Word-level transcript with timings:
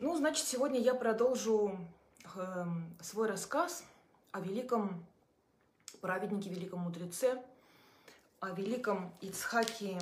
Ну, 0.00 0.16
значит, 0.16 0.46
сегодня 0.46 0.78
я 0.78 0.94
продолжу 0.94 1.76
э, 2.36 2.64
свой 3.00 3.26
рассказ 3.26 3.82
о 4.30 4.38
великом 4.38 5.04
праведнике, 6.00 6.50
великом 6.50 6.82
мудреце, 6.82 7.42
о 8.38 8.50
великом 8.50 9.12
Ицхаке 9.20 9.98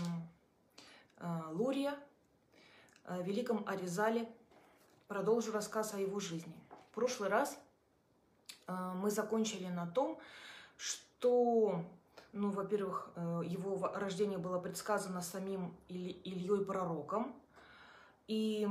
э, 1.16 1.40
Лурия, 1.52 1.98
о 3.04 3.22
великом 3.22 3.64
Аризале. 3.66 4.28
Продолжу 5.08 5.50
рассказ 5.50 5.94
о 5.94 5.98
его 5.98 6.20
жизни. 6.20 6.52
В 6.90 6.94
прошлый 6.94 7.30
раз 7.30 7.58
э, 8.66 8.92
мы 8.96 9.10
закончили 9.10 9.68
на 9.68 9.86
том, 9.86 10.18
что, 10.76 11.82
ну, 12.34 12.50
во-первых, 12.50 13.08
э, 13.16 13.40
его 13.46 13.90
рождение 13.94 14.36
было 14.36 14.58
предсказано 14.58 15.22
самим 15.22 15.74
Иль- 15.88 16.20
Ильей 16.22 16.66
Пророком, 16.66 17.34
и 18.28 18.68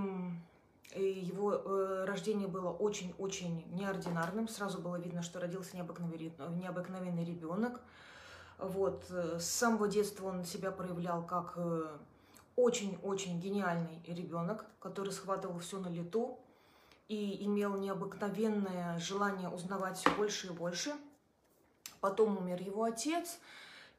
его 0.94 1.54
э, 1.54 2.06
рождение 2.06 2.48
было 2.48 2.70
очень-очень 2.70 3.66
неординарным. 3.74 4.48
Сразу 4.48 4.80
было 4.80 4.98
видно, 4.98 5.22
что 5.22 5.40
родился 5.40 5.76
необыкновенный, 5.76 6.32
необыкновенный 6.62 7.26
ребенок. 7.26 7.82
Вот. 8.58 9.06
С 9.10 9.46
самого 9.46 9.88
детства 9.88 10.28
он 10.28 10.46
себя 10.46 10.72
проявлял 10.72 11.26
как 11.26 11.54
э, 11.58 11.98
очень-очень 12.56 13.40
гениальный 13.40 14.02
ребенок, 14.08 14.66
который 14.80 15.12
схватывал 15.12 15.60
все 15.60 15.80
на 15.80 15.88
лету 15.88 16.40
и 17.08 17.46
имел 17.46 17.76
необыкновенное 17.76 18.98
желание 19.00 19.50
узнавать 19.50 19.98
все 19.98 20.10
больше 20.16 20.48
и 20.48 20.52
больше. 20.52 20.94
Потом 22.00 22.38
умер 22.38 22.62
его 22.62 22.84
отец, 22.84 23.40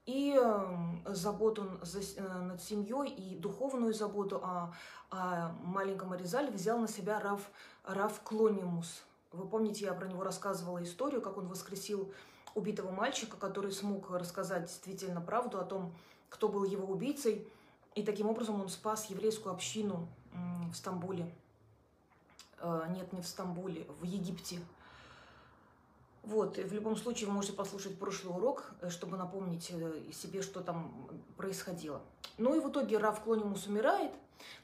и 0.07 0.33
эм, 0.33 1.03
заботу 1.05 1.65
э, 1.83 2.39
над 2.39 2.63
семьей 2.63 3.11
и 3.11 3.37
духовную 3.37 3.93
заботу 3.93 4.37
о, 4.37 4.73
о 5.11 5.53
маленьком 5.65 6.13
Аризале 6.13 6.51
взял 6.51 6.79
на 6.79 6.87
себя 6.87 7.21
Рав, 7.21 7.41
Рав 7.85 8.21
Клонимус. 8.23 9.03
Вы 9.33 9.49
помните, 9.49 9.85
я 9.85 9.95
про 9.95 10.07
него 10.07 10.23
рассказывала 10.23 10.83
историю, 10.83 11.21
как 11.21 11.37
он 11.37 11.49
воскресил 11.49 12.13
убитого 12.55 12.93
мальчика, 12.93 13.37
который 13.37 13.73
смог 13.73 14.11
рассказать 14.11 14.63
действительно 14.63 15.21
правду 15.21 15.59
о 15.59 15.65
том, 15.65 15.93
кто 16.31 16.49
был 16.49 16.65
его 16.65 16.87
убийцей. 16.87 17.47
И 17.97 18.03
таким 18.05 18.29
образом 18.29 18.61
он 18.61 18.69
спас 18.69 19.11
еврейскую 19.11 19.53
общину 19.53 20.09
в 20.71 20.75
Стамбуле. 20.75 21.35
Э, 22.61 22.87
нет, 22.91 23.13
не 23.13 23.23
в 23.23 23.27
Стамбуле, 23.27 23.89
в 24.01 24.05
Египте. 24.05 24.61
Вот, 26.27 26.59
в 26.59 26.73
любом 26.73 26.97
случае 26.97 27.29
вы 27.29 27.35
можете 27.35 27.53
послушать 27.53 28.01
прошлый 28.01 28.35
урок, 28.35 28.73
э, 28.81 28.91
чтобы 28.91 29.17
напомнить 29.17 29.71
э, 29.71 30.11
себе, 30.13 30.43
что 30.43 30.61
там 30.61 31.09
происходило. 31.37 32.03
Ну 32.37 32.57
и 32.57 32.59
в 32.59 32.69
итоге 32.69 32.99
Рав 32.99 33.23
Клонимус 33.23 33.69
умирает, 33.69 34.11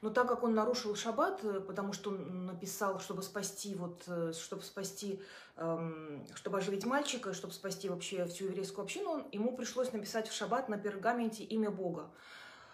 но 0.01 0.11
так 0.11 0.27
как 0.27 0.43
он 0.43 0.57
нарушил 0.57 0.97
шаббат, 0.97 1.45
э, 1.45 1.61
потому 1.61 1.93
что 1.93 2.11
он 2.11 2.47
написал, 2.47 2.99
чтобы 2.99 3.23
спасти, 3.23 3.77
вот, 3.77 4.03
чтобы 4.35 4.63
спасти, 4.63 5.23
эм, 5.57 6.27
чтобы 6.35 6.59
оживить 6.59 6.85
мальчика, 6.85 7.33
чтобы 7.33 7.55
спасти 7.55 7.89
вообще 7.89 8.25
всю 8.25 8.47
еврейскую 8.47 8.83
общину, 8.83 9.25
ему 9.31 9.57
пришлось 9.57 9.93
написать 9.93 10.27
в 10.27 10.35
шаббат 10.35 10.69
на 10.69 10.79
пергаменте 10.79 11.45
имя 11.45 11.71
Бога 11.71 12.11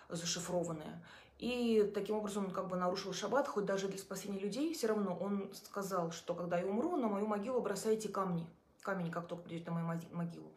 зашифрованное. 0.08 1.04
И 1.38 1.92
таким 1.94 2.16
образом 2.16 2.46
он 2.46 2.52
как 2.52 2.68
бы 2.68 2.76
нарушил 2.76 3.12
шаббат, 3.12 3.48
хоть 3.48 3.66
даже 3.66 3.86
для 3.86 3.98
спасения 3.98 4.38
людей, 4.38 4.72
все 4.72 4.86
равно 4.86 5.14
он 5.14 5.52
сказал, 5.52 6.10
что 6.10 6.34
когда 6.34 6.58
я 6.58 6.66
умру, 6.66 6.96
на 6.96 7.08
мою 7.08 7.26
могилу 7.26 7.60
бросайте 7.60 8.08
камни 8.08 8.48
камень, 8.88 9.10
как 9.10 9.28
только 9.28 9.44
придет 9.44 9.66
на 9.66 9.72
мою 9.72 10.00
могилу. 10.12 10.50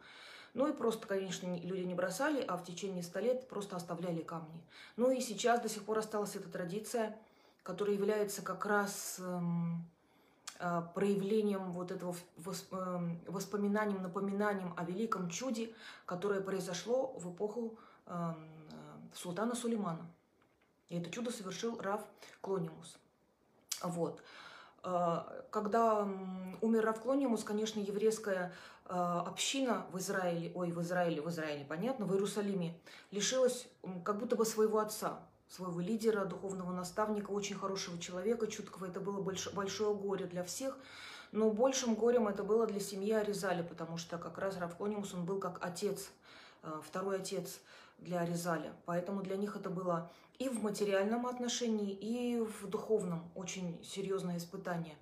Ну 0.54 0.66
и 0.66 0.72
просто, 0.72 1.06
конечно, 1.06 1.54
люди 1.58 1.82
не 1.82 1.94
бросали, 1.94 2.42
а 2.48 2.56
в 2.56 2.64
течение 2.64 3.02
ста 3.02 3.20
лет 3.20 3.46
просто 3.46 3.76
оставляли 3.76 4.22
камни. 4.22 4.62
Ну 4.96 5.10
и 5.10 5.20
сейчас 5.20 5.60
до 5.60 5.68
сих 5.68 5.84
пор 5.84 5.98
осталась 5.98 6.34
эта 6.34 6.48
традиция, 6.48 7.18
которая 7.62 7.94
является 7.94 8.40
как 8.40 8.64
раз 8.64 9.18
эм, 9.18 9.84
э, 10.58 10.82
проявлением 10.94 11.72
вот 11.72 11.90
этого 11.90 12.16
восп, 12.38 12.72
э, 12.72 13.16
воспоминанием, 13.28 14.02
напоминанием 14.02 14.72
о 14.78 14.84
великом 14.84 15.28
чуде, 15.28 15.74
которое 16.06 16.40
произошло 16.40 17.14
в 17.18 17.34
эпоху 17.34 17.78
э, 18.06 18.34
султана 19.14 19.54
Сулеймана. 19.54 20.06
И 20.88 20.98
это 20.98 21.10
чудо 21.10 21.30
совершил 21.30 21.78
Рав 21.80 22.00
Клонимус. 22.40 22.96
Вот. 23.82 24.22
А, 24.82 25.44
когда 25.50 26.08
умер 26.60 26.84
Равклонимус, 26.84 27.44
конечно, 27.44 27.80
еврейская 27.80 28.52
а, 28.84 29.20
община 29.26 29.86
в 29.92 29.98
Израиле, 29.98 30.50
ой, 30.54 30.72
в 30.72 30.80
Израиле, 30.82 31.22
в 31.22 31.28
Израиле, 31.30 31.64
понятно, 31.64 32.04
в 32.06 32.12
Иерусалиме, 32.12 32.78
лишилась 33.10 33.68
как 34.04 34.18
будто 34.18 34.34
бы 34.34 34.44
своего 34.44 34.80
отца, 34.80 35.20
своего 35.48 35.80
лидера, 35.80 36.24
духовного 36.24 36.72
наставника, 36.72 37.30
очень 37.30 37.56
хорошего 37.56 37.98
человека, 37.98 38.46
чуткого. 38.46 38.86
Это 38.86 39.00
было 39.00 39.20
большое 39.20 39.94
горе 39.94 40.26
для 40.26 40.42
всех. 40.42 40.76
Но 41.30 41.50
большим 41.50 41.94
горем 41.94 42.28
это 42.28 42.42
было 42.42 42.66
для 42.66 42.80
семьи 42.80 43.12
Аризали, 43.12 43.62
потому 43.62 43.96
что 43.96 44.18
как 44.18 44.36
раз 44.36 44.58
Равклонимус, 44.58 45.14
он 45.14 45.24
был 45.24 45.38
как 45.38 45.58
отец, 45.64 46.10
а, 46.62 46.80
второй 46.82 47.16
отец 47.16 47.60
для 47.98 48.20
Аризаля. 48.20 48.72
Поэтому 48.84 49.22
для 49.22 49.36
них 49.36 49.56
это 49.56 49.70
было 49.70 50.10
и 50.42 50.48
в 50.48 50.62
материальном 50.62 51.26
отношении, 51.26 51.92
и 51.92 52.40
в 52.40 52.68
духовном 52.68 53.30
очень 53.34 53.78
серьезное 53.84 54.38
испытание. 54.38 54.96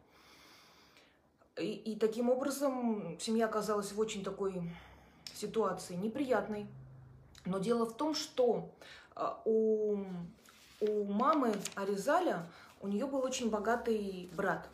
И, 1.56 1.73
и 1.73 1.97
таким 1.97 2.28
образом 2.28 3.19
семья 3.19 3.47
оказалась 3.47 3.93
в 3.93 3.99
очень 3.99 4.23
такой 4.23 4.71
ситуации 5.34 5.95
неприятной. 5.95 6.67
Но 7.47 7.59
дело 7.59 7.87
в 7.87 7.97
том, 7.97 8.15
что 8.15 8.71
а, 9.15 9.41
у, 9.47 10.05
у 10.81 11.05
мамы 11.05 11.55
Аризаля, 11.75 12.47
у 12.83 12.89
нее 12.89 13.07
был 13.07 13.22
очень 13.22 13.49
богатый 13.49 14.31
брат. 14.34 14.69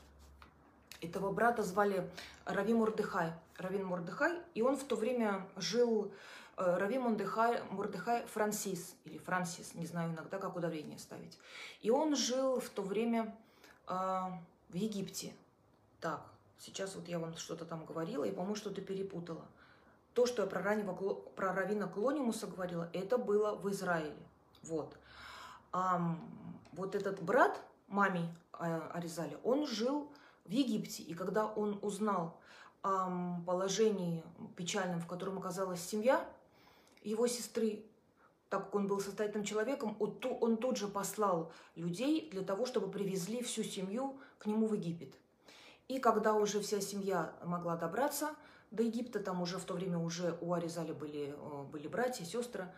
Этого 1.00 1.30
брата 1.30 1.62
звали 1.62 2.10
Рави 2.44 2.74
Мурдыхай. 2.74 3.32
Равин 3.58 3.86
Мурдыхай, 3.86 4.40
и 4.54 4.62
он 4.62 4.76
в 4.76 4.84
то 4.84 4.96
время 4.96 5.46
жил 5.56 6.12
Э, 6.56 6.78
Рави 6.78 6.98
Мурдыхай, 6.98 7.62
Мурдыхай 7.70 8.26
Франсис, 8.26 8.96
или 9.04 9.18
Франсис, 9.18 9.74
не 9.74 9.86
знаю 9.86 10.12
иногда, 10.12 10.38
как 10.38 10.56
ударение 10.56 10.98
ставить. 10.98 11.38
И 11.82 11.90
он 11.90 12.16
жил 12.16 12.60
в 12.60 12.68
то 12.70 12.82
время 12.82 13.36
э, 13.86 13.92
в 13.92 14.74
Египте. 14.74 15.34
Так, 16.00 16.22
сейчас 16.58 16.94
вот 16.94 17.08
я 17.08 17.18
вам 17.18 17.36
что-то 17.36 17.66
там 17.66 17.84
говорила, 17.84 18.24
и, 18.24 18.30
по-моему, 18.30 18.54
что-то 18.54 18.80
перепутала. 18.80 19.44
То, 20.14 20.24
что 20.24 20.42
я 20.42 20.48
про, 20.48 20.62
раннего, 20.62 20.94
про 20.94 21.52
Равина 21.52 21.88
Клонимуса 21.88 22.46
говорила, 22.46 22.88
это 22.94 23.18
было 23.18 23.54
в 23.54 23.70
Израиле. 23.70 24.16
Вот. 24.62 24.96
А 25.72 26.16
вот 26.72 26.94
этот 26.94 27.22
брат 27.22 27.60
маме 27.86 28.34
э, 28.58 28.80
Аризали, 28.94 29.36
он 29.44 29.66
жил 29.66 30.10
в 30.46 30.50
Египте. 30.50 31.02
И 31.02 31.12
когда 31.12 31.44
он 31.44 31.78
узнал 31.82 32.40
положении 33.44 34.22
печальном, 34.56 35.00
в 35.00 35.06
котором 35.06 35.38
оказалась 35.38 35.80
семья 35.80 36.26
его 37.02 37.26
сестры, 37.26 37.84
так 38.48 38.64
как 38.66 38.74
он 38.74 38.86
был 38.86 39.00
состоятельным 39.00 39.44
человеком, 39.44 39.96
он 39.98 40.56
тут 40.56 40.76
же 40.76 40.88
послал 40.88 41.52
людей 41.74 42.28
для 42.30 42.42
того, 42.42 42.66
чтобы 42.66 42.90
привезли 42.90 43.42
всю 43.42 43.62
семью 43.62 44.18
к 44.38 44.46
нему 44.46 44.66
в 44.66 44.74
Египет. 44.74 45.14
И 45.88 45.98
когда 46.00 46.34
уже 46.34 46.60
вся 46.60 46.80
семья 46.80 47.32
могла 47.44 47.76
добраться 47.76 48.34
до 48.70 48.82
Египта, 48.82 49.20
там 49.20 49.40
уже 49.40 49.58
в 49.58 49.64
то 49.64 49.74
время 49.74 49.98
уже 49.98 50.36
у 50.40 50.52
Аризали 50.52 50.92
были, 50.92 51.34
э, 51.36 51.62
были 51.70 51.86
братья, 51.86 52.24
сестры, 52.24 52.68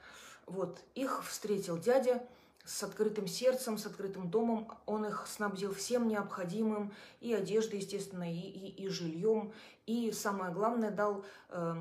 вот, 0.46 0.80
их 0.94 1.24
встретил 1.24 1.78
дядя 1.78 2.22
с 2.68 2.82
открытым 2.82 3.26
сердцем, 3.26 3.78
с 3.78 3.86
открытым 3.86 4.30
домом. 4.30 4.68
Он 4.84 5.06
их 5.06 5.26
снабдил 5.26 5.72
всем 5.72 6.06
необходимым, 6.06 6.92
и 7.20 7.32
одеждой, 7.32 7.80
естественно, 7.80 8.30
и, 8.30 8.38
и, 8.38 8.84
и 8.84 8.88
жильем, 8.88 9.52
и 9.86 10.12
самое 10.12 10.52
главное, 10.52 10.90
дал 10.90 11.24
э, 11.48 11.74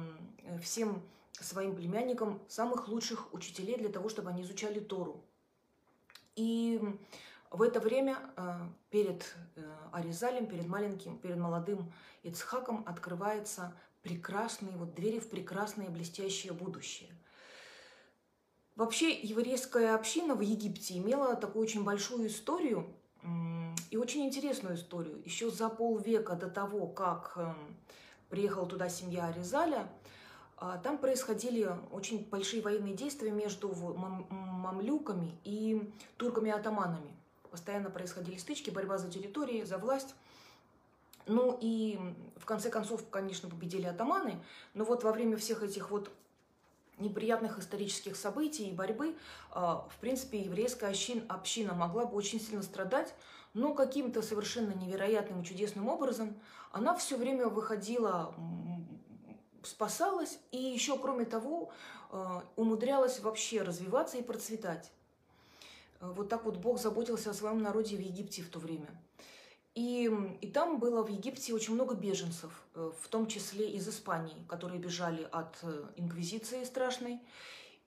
всем 0.62 1.04
своим 1.34 1.76
племянникам 1.76 2.42
самых 2.48 2.88
лучших 2.88 3.34
учителей 3.34 3.78
для 3.78 3.90
того, 3.90 4.08
чтобы 4.08 4.30
они 4.30 4.44
изучали 4.44 4.80
Тору. 4.80 5.22
И 6.38 6.82
в 7.52 7.62
это 7.62 7.82
время 7.82 8.18
э, 8.38 8.60
перед 8.90 9.36
э, 9.58 9.70
Аризалем, 9.92 10.48
перед 10.48 10.68
маленьким, 10.68 11.18
перед 11.18 11.38
молодым 11.38 11.92
Ицхаком 12.24 12.84
открывается 12.88 13.74
прекрасные, 14.04 14.78
вот 14.78 14.96
двери 14.96 15.20
в 15.20 15.30
прекрасное 15.30 15.90
блестящее 15.90 16.54
будущее. 16.54 17.17
Вообще 18.78 19.12
еврейская 19.12 19.96
община 19.96 20.36
в 20.36 20.42
Египте 20.42 21.00
имела 21.00 21.36
такую 21.36 21.64
очень 21.64 21.84
большую 21.84 22.28
историю 22.28 22.86
и 23.90 23.98
очень 23.98 24.24
интересную 24.28 24.76
историю. 24.76 25.20
Еще 25.26 25.50
за 25.50 25.68
полвека 25.70 26.36
до 26.36 26.48
того, 26.48 26.86
как 26.86 27.34
эм, 27.38 27.56
приехала 28.30 28.68
туда 28.68 28.88
семья 28.88 29.26
Аризаля, 29.26 29.90
а, 30.58 30.78
там 30.78 31.00
происходили 31.00 31.68
очень 31.92 32.24
большие 32.30 32.62
военные 32.62 32.94
действия 32.94 33.32
между 33.32 33.74
мамлюками 34.30 35.36
и 35.44 35.92
турками-атаманами. 36.18 37.12
Постоянно 37.50 37.90
происходили 37.90 38.38
стычки, 38.38 38.70
борьба 38.70 39.00
за 39.00 39.10
территории, 39.10 39.64
за 39.64 39.80
власть. 39.80 40.14
Ну 41.26 41.58
и 41.60 41.98
в 42.36 42.46
конце 42.46 42.70
концов, 42.70 43.10
конечно, 43.10 43.50
победили 43.50 43.88
атаманы, 43.88 44.40
но 44.76 44.84
вот 44.84 45.04
во 45.04 45.12
время 45.12 45.36
всех 45.36 45.64
этих 45.64 45.90
вот 45.90 46.12
неприятных 46.98 47.60
исторических 47.60 48.16
событий 48.16 48.70
и 48.70 48.74
борьбы, 48.74 49.16
а, 49.52 49.88
в 49.90 49.98
принципе, 49.98 50.42
еврейская 50.42 50.94
община 51.28 51.74
могла 51.74 52.06
бы 52.06 52.16
очень 52.16 52.40
сильно 52.40 52.64
страдать, 52.64 53.14
но 53.54 53.74
каким-то 53.74 54.22
совершенно 54.22 54.74
невероятным 54.74 55.42
и 55.42 55.46
чудесным 55.46 55.88
образом 55.88 56.36
она 56.72 56.96
все 56.96 57.18
время 57.18 57.48
выходила, 57.48 58.34
спасалась 59.64 60.40
и 60.52 60.58
еще, 60.58 60.98
кроме 60.98 61.26
того, 61.26 61.72
э, 62.12 62.42
умудрялась 62.56 63.20
вообще 63.20 63.62
развиваться 63.62 64.18
и 64.18 64.22
процветать. 64.22 64.92
Вот 66.00 66.30
так 66.30 66.46
вот 66.46 66.58
Бог 66.58 66.80
заботился 66.80 67.32
о 67.32 67.34
своем 67.34 67.62
народе 67.62 67.98
в 67.98 68.00
Египте 68.00 68.44
в 68.44 68.50
то 68.50 68.60
время. 68.60 68.88
И, 69.78 70.10
и 70.42 70.48
там 70.48 70.80
было 70.80 71.04
в 71.04 71.08
Египте 71.08 71.54
очень 71.54 71.76
много 71.76 71.94
беженцев, 71.94 72.64
э, 72.74 72.92
в 73.00 73.08
том 73.10 73.28
числе 73.28 73.70
из 73.70 73.88
Испании, 73.88 74.44
которые 74.50 74.80
бежали 74.80 75.30
от 75.32 75.56
э, 75.62 75.86
инквизиции 75.98 76.64
страшной. 76.64 77.22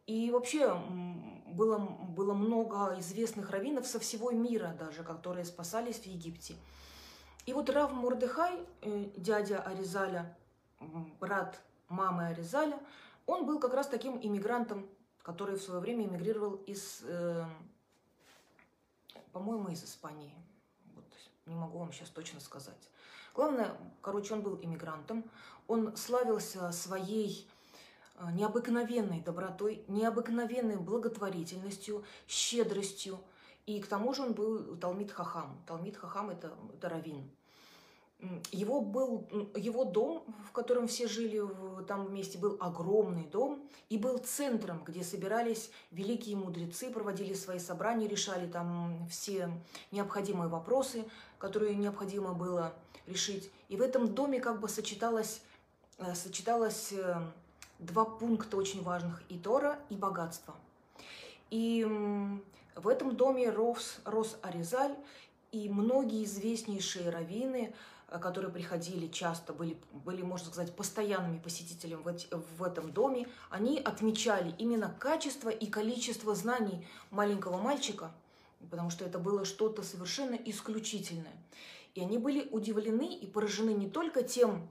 И 0.06 0.30
вообще 0.30 0.72
было, 1.48 1.78
было 1.78 2.32
много 2.32 2.94
известных 3.00 3.50
раввинов 3.50 3.88
со 3.88 3.98
всего 3.98 4.30
мира 4.30 4.76
даже, 4.78 5.02
которые 5.02 5.44
спасались 5.44 5.96
в 5.96 6.06
Египте. 6.06 6.54
И 7.44 7.52
вот 7.52 7.68
Рав 7.68 7.90
Мурдыхай, 7.90 8.60
э, 8.82 9.06
дядя 9.16 9.58
Аризаля, 9.58 10.38
брат 11.18 11.60
мамы 11.88 12.28
Аризаля, 12.28 12.78
он 13.26 13.46
был 13.46 13.58
как 13.58 13.74
раз 13.74 13.88
таким 13.88 14.16
иммигрантом, 14.22 14.88
который 15.24 15.56
в 15.56 15.62
свое 15.62 15.80
время 15.80 16.04
эмигрировал 16.04 16.54
из, 16.68 17.02
по-моему, 19.32 19.70
из 19.70 19.82
Испании 19.82 20.32
не 21.50 21.56
могу 21.56 21.78
вам 21.78 21.92
сейчас 21.92 22.08
точно 22.08 22.40
сказать. 22.40 22.88
Главное, 23.34 23.76
короче, 24.00 24.34
он 24.34 24.42
был 24.42 24.58
иммигрантом, 24.62 25.24
он 25.68 25.96
славился 25.96 26.72
своей 26.72 27.48
э, 28.16 28.30
необыкновенной 28.32 29.20
добротой, 29.20 29.84
необыкновенной 29.88 30.76
благотворительностью, 30.76 32.04
щедростью, 32.26 33.20
и 33.66 33.80
к 33.80 33.86
тому 33.86 34.14
же 34.14 34.22
он 34.22 34.32
был 34.32 34.76
Талмит 34.76 35.12
Хахам. 35.12 35.62
Талмит 35.66 35.96
Хахам– 35.96 36.30
это, 36.30 36.52
это 36.74 36.88
раввин. 36.88 37.30
Его, 38.52 38.82
был, 38.82 39.26
его 39.56 39.84
дом, 39.84 40.24
в 40.46 40.52
котором 40.52 40.88
все 40.88 41.08
жили 41.08 41.42
там 41.88 42.04
вместе, 42.04 42.36
был 42.36 42.58
огромный 42.60 43.24
дом 43.24 43.62
и 43.88 43.96
был 43.96 44.18
центром, 44.18 44.82
где 44.84 45.02
собирались 45.02 45.70
великие 45.90 46.36
мудрецы, 46.36 46.90
проводили 46.90 47.32
свои 47.32 47.58
собрания, 47.58 48.08
решали 48.08 48.46
там 48.46 49.06
все 49.08 49.50
необходимые 49.90 50.48
вопросы, 50.48 51.04
которые 51.38 51.74
необходимо 51.74 52.34
было 52.34 52.74
решить. 53.06 53.50
И 53.68 53.76
в 53.76 53.80
этом 53.80 54.14
доме 54.14 54.38
как 54.38 54.60
бы 54.60 54.68
сочеталось, 54.68 55.40
э, 55.96 56.14
сочеталось 56.14 56.92
э, 56.92 57.14
два 57.78 58.04
пункта 58.04 58.58
очень 58.58 58.82
важных– 58.82 59.22
и 59.30 59.38
Тора, 59.38 59.78
и 59.88 59.96
богатство. 59.96 60.54
И 61.50 61.86
в 62.76 62.86
этом 62.86 63.16
доме 63.16 63.48
рос, 63.48 64.00
рос 64.04 64.36
Аризаль, 64.42 64.94
и 65.52 65.70
многие 65.70 66.24
известнейшие 66.24 67.08
раввины– 67.08 67.72
которые 68.18 68.50
приходили 68.50 69.06
часто, 69.06 69.52
были, 69.52 69.76
были, 69.92 70.22
можно 70.22 70.48
сказать, 70.48 70.74
постоянными 70.74 71.38
посетителями 71.38 72.02
в, 72.02 72.58
в 72.58 72.62
этом 72.62 72.92
доме, 72.92 73.28
они 73.50 73.78
отмечали 73.78 74.54
именно 74.58 74.94
качество 74.98 75.48
и 75.48 75.66
количество 75.66 76.34
знаний 76.34 76.86
маленького 77.10 77.58
мальчика, 77.58 78.10
потому 78.70 78.90
что 78.90 79.04
это 79.04 79.18
было 79.18 79.44
что-то 79.44 79.82
совершенно 79.82 80.34
исключительное. 80.34 81.36
И 81.94 82.00
они 82.00 82.18
были 82.18 82.48
удивлены 82.50 83.14
и 83.14 83.26
поражены 83.26 83.70
не 83.70 83.88
только 83.88 84.22
тем, 84.22 84.68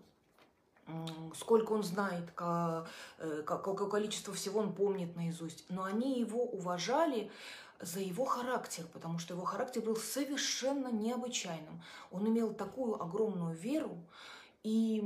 сколько 1.36 1.74
он 1.74 1.84
знает, 1.84 2.26
э, 2.38 3.44
какое 3.46 3.90
количество 3.90 4.34
всего 4.34 4.60
он 4.60 4.74
помнит 4.74 5.16
наизусть, 5.16 5.66
но 5.70 5.84
они 5.84 6.20
его 6.20 6.44
уважали 6.44 7.32
за 7.80 8.00
его 8.00 8.26
характер, 8.26 8.86
потому 8.94 9.20
что 9.20 9.34
его 9.34 9.46
характер 9.46 9.82
был 9.82 9.96
совершенно 9.96 10.92
необычайным. 10.92 11.82
Он 12.12 12.28
имел 12.28 12.54
такую 12.54 13.02
огромную 13.02 13.56
веру 13.56 13.98
и 14.64 15.04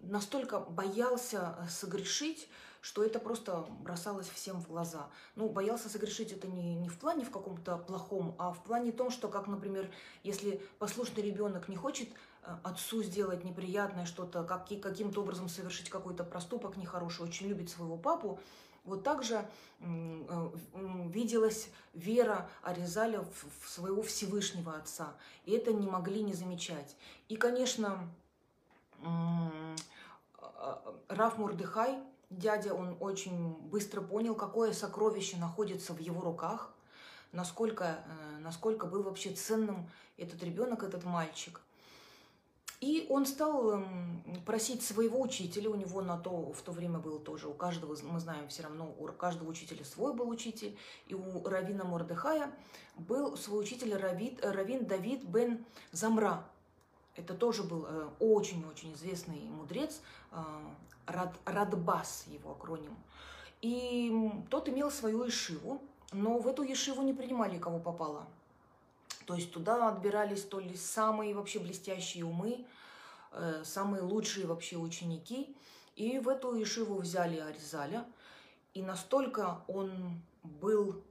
настолько 0.00 0.60
боялся 0.60 1.56
э, 1.58 1.68
согрешить, 1.68 2.48
что 2.80 3.04
это 3.04 3.18
просто 3.18 3.66
бросалось 3.80 4.28
всем 4.28 4.60
в 4.60 4.68
глаза. 4.68 5.08
Ну, 5.36 5.48
боялся 5.48 5.88
согрешить 5.88 6.32
это 6.32 6.48
не, 6.48 6.74
не 6.74 6.88
в 6.88 6.98
плане 6.98 7.24
в 7.24 7.30
каком-то 7.30 7.78
плохом, 7.78 8.34
а 8.38 8.52
в 8.52 8.62
плане 8.62 8.92
том, 8.92 9.10
что, 9.10 9.28
как, 9.28 9.46
например, 9.46 9.90
если 10.22 10.60
послушный 10.78 11.22
ребенок 11.22 11.68
не 11.68 11.76
хочет 11.76 12.08
э, 12.42 12.56
отцу 12.64 13.04
сделать 13.04 13.44
неприятное 13.44 14.06
что-то, 14.06 14.42
как, 14.42 14.68
каким-то 14.68 15.20
образом 15.20 15.48
совершить 15.48 15.88
какой-то 15.90 16.24
проступок 16.24 16.76
нехороший, 16.76 17.24
очень 17.24 17.46
любит 17.46 17.70
своего 17.70 17.96
папу, 17.96 18.40
вот 18.86 19.02
также 19.04 19.46
э, 19.80 20.50
виделась 21.08 21.68
вера 21.92 22.48
Аризаля 22.62 23.24
в 23.60 23.68
своего 23.68 24.02
Всевышнего 24.02 24.76
Отца. 24.76 25.14
И 25.44 25.52
это 25.52 25.72
не 25.72 25.86
могли 25.86 26.22
не 26.22 26.34
замечать. 26.34 26.96
И, 27.28 27.36
конечно, 27.36 28.08
а, 29.02 30.94
Раф 31.08 31.38
Мурдыхай, 31.38 31.98
дядя, 32.30 32.74
он 32.74 32.96
очень 33.00 33.54
быстро 33.68 34.00
понял, 34.00 34.34
какое 34.34 34.72
сокровище 34.72 35.36
находится 35.36 35.92
в 35.92 35.98
его 35.98 36.20
руках, 36.20 36.72
насколько, 37.32 37.84
э, 38.06 38.38
насколько 38.40 38.86
был 38.86 39.02
вообще 39.02 39.32
ценным 39.32 39.88
этот 40.16 40.42
ребенок, 40.42 40.82
этот 40.82 41.04
мальчик. 41.04 41.60
И 42.80 43.06
он 43.08 43.24
стал 43.24 43.70
эм, 43.70 44.22
просить 44.44 44.82
своего 44.82 45.20
учителя, 45.20 45.70
у 45.70 45.74
него 45.76 46.02
на 46.02 46.18
то 46.18 46.52
в 46.52 46.60
то 46.60 46.72
время 46.72 46.98
был 46.98 47.18
тоже, 47.18 47.48
у 47.48 47.54
каждого, 47.54 47.96
мы 48.02 48.20
знаем 48.20 48.48
все 48.48 48.64
равно, 48.64 48.94
у 48.98 49.06
каждого 49.06 49.48
учителя 49.48 49.84
свой 49.84 50.12
был 50.12 50.28
учитель, 50.28 50.76
и 51.06 51.14
у 51.14 51.42
Равина 51.42 51.84
Мордыхая 51.84 52.52
был 52.96 53.36
свой 53.36 53.62
учитель 53.62 53.94
Равид, 53.94 54.44
Равин 54.44 54.84
Давид 54.84 55.24
бен 55.24 55.64
Замра. 55.92 56.44
Это 57.14 57.32
тоже 57.32 57.62
был 57.62 57.86
э, 57.88 58.08
очень-очень 58.20 58.92
известный 58.92 59.40
мудрец, 59.48 60.02
э, 60.32 60.36
Рад, 61.06 61.34
Радбас 61.46 62.26
его 62.26 62.52
акроним. 62.52 62.94
И 63.62 64.30
тот 64.50 64.68
имел 64.68 64.90
свою 64.90 65.26
ишиву, 65.26 65.80
но 66.12 66.38
в 66.38 66.46
эту 66.46 66.62
ешиву 66.62 67.00
не 67.02 67.14
принимали 67.14 67.58
кого 67.58 67.78
попало. 67.78 68.26
То 69.26 69.34
есть 69.34 69.52
туда 69.52 69.88
отбирались 69.88 70.44
то 70.44 70.60
ли 70.60 70.76
самые 70.76 71.34
вообще 71.34 71.58
блестящие 71.58 72.24
умы, 72.24 72.64
э, 73.32 73.62
самые 73.64 74.02
лучшие 74.02 74.46
вообще 74.46 74.76
ученики. 74.76 75.54
И 75.96 76.18
в 76.18 76.28
эту 76.28 76.60
Ишиву 76.62 77.00
взяли 77.00 77.38
Аризаля. 77.38 78.06
И 78.72 78.82
настолько 78.82 79.62
он 79.66 80.22
был 80.42 81.02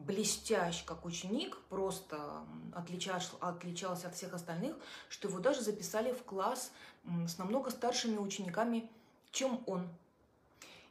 блестящ 0.00 0.82
как 0.84 1.04
ученик, 1.04 1.58
просто 1.68 2.42
отличался, 2.72 3.32
отличался 3.40 4.08
от 4.08 4.14
всех 4.14 4.34
остальных, 4.34 4.74
что 5.08 5.28
его 5.28 5.38
даже 5.38 5.60
записали 5.60 6.12
в 6.12 6.24
класс 6.24 6.72
с 7.04 7.38
намного 7.38 7.70
старшими 7.70 8.16
учениками, 8.16 8.90
чем 9.30 9.62
он. 9.66 9.88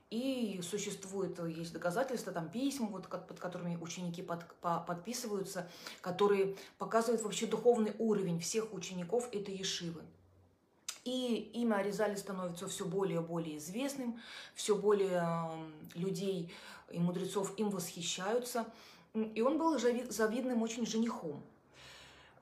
И 0.10 0.60
существует, 0.64 1.38
есть 1.48 1.72
доказательства, 1.72 2.34
там 2.34 2.50
письма, 2.50 2.88
вот, 2.88 3.08
под 3.08 3.40
которыми 3.40 3.78
ученики 3.78 4.24
под, 4.24 4.44
по, 4.56 4.80
подписываются, 4.80 5.70
которые 6.02 6.56
показывают 6.80 7.22
вообще 7.22 7.46
духовный 7.46 7.94
уровень 8.00 8.40
всех 8.40 8.74
учеников 8.74 9.30
этой 9.32 9.56
ешивы. 9.56 10.02
И 11.06 11.52
имя 11.54 11.76
Аризали 11.76 12.16
становится 12.16 12.68
все 12.68 12.86
более 12.86 13.22
и 13.22 13.24
более 13.24 13.58
известным, 13.58 14.20
все 14.56 14.76
более 14.76 15.52
людей 15.94 16.52
и 16.92 17.00
мудрецов 17.00 17.58
им 17.58 17.70
восхищаются. 17.70 18.66
И 19.14 19.42
он 19.42 19.58
был 19.58 19.78
завидным 19.78 20.62
очень 20.62 20.86
женихом. 20.86 21.44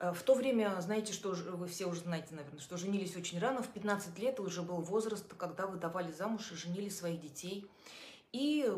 Э, 0.00 0.12
в 0.12 0.22
то 0.22 0.34
время, 0.34 0.80
знаете, 0.80 1.12
что 1.12 1.30
вы 1.30 1.66
все 1.66 1.86
уже 1.86 2.00
знаете, 2.00 2.34
наверное, 2.34 2.60
что 2.60 2.76
женились 2.76 3.16
очень 3.16 3.38
рано, 3.38 3.62
в 3.62 3.68
15 3.68 4.18
лет 4.18 4.40
уже 4.40 4.62
был 4.62 4.80
возраст, 4.80 5.26
когда 5.34 5.66
выдавали 5.66 6.12
замуж 6.12 6.52
и 6.52 6.56
женили 6.56 6.88
своих 6.88 7.20
детей. 7.20 7.70
И 8.32 8.70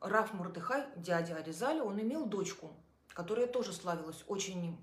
Раф 0.00 0.34
Мурдыхай, 0.34 0.84
дядя 0.96 1.36
Аризаля, 1.36 1.82
он 1.82 2.00
имел 2.00 2.26
дочку, 2.26 2.70
которая 3.08 3.46
тоже 3.46 3.72
славилась 3.72 4.22
очень 4.26 4.78